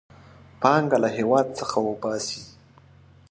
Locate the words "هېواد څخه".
1.17-1.77